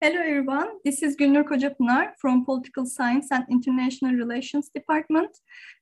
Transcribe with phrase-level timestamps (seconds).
[0.00, 5.36] Hello everyone, this is Gülnur Kocapınar from Political Science and International Relations Department,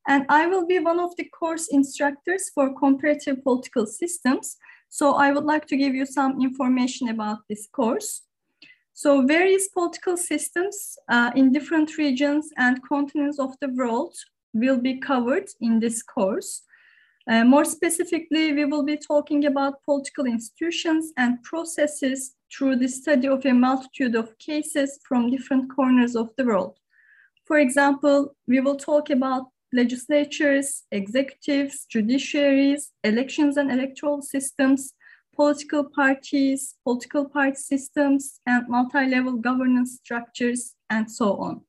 [0.09, 4.57] and I will be one of the course instructors for Comparative Political Systems.
[4.89, 8.23] So I would like to give you some information about this course.
[8.95, 14.15] So various political systems uh, in different regions and continents of the world
[14.55, 16.63] will be covered in this course.
[17.31, 23.29] Uh, more specifically, we will be talking about political institutions and processes through the study
[23.29, 26.79] of a multitude of cases from different corners of the world.
[27.45, 34.95] For example, we will talk about legislatures, executives, judiciaries, elections and electoral systems,
[35.35, 41.61] political parties, political party systems, and multi-level governance structures, and so on.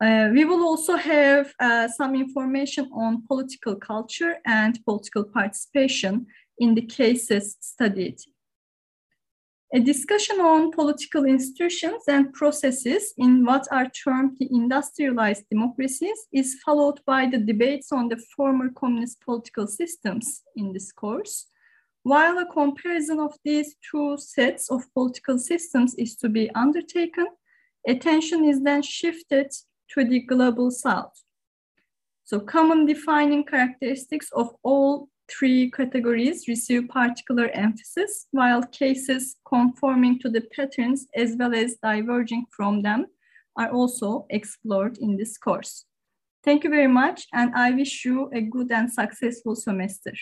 [0.00, 6.26] Uh, we will also have uh, some information on political culture and political participation
[6.58, 8.18] in the cases studied
[9.74, 16.60] a discussion on political institutions and processes in what are termed the industrialized democracies is
[16.64, 21.46] followed by the debates on the former communist political systems in this course.
[22.04, 27.26] While a comparison of these two sets of political systems is to be undertaken,
[27.88, 29.50] attention is then shifted
[29.90, 31.20] to the global south.
[32.22, 40.28] So common defining characteristics of all three categories receive particular emphasis, while cases conforming to
[40.28, 43.06] the patterns as well as diverging from them
[43.56, 45.86] are also explored in this course.
[46.44, 50.12] Thank you very much, and I wish you a good and successful semester.